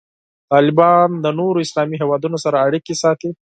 [0.51, 3.29] طالبان د نورو اسلامي هیوادونو سره اړیکې ساتي.